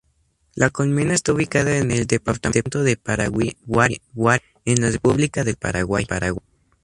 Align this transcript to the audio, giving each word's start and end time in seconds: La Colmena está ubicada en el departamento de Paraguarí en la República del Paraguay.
La 0.55 0.71
Colmena 0.71 1.13
está 1.13 1.31
ubicada 1.31 1.77
en 1.77 1.91
el 1.91 2.07
departamento 2.07 2.81
de 2.81 2.97
Paraguarí 2.97 3.53
en 4.65 4.81
la 4.81 4.89
República 4.89 5.43
del 5.43 5.57
Paraguay. 5.57 6.07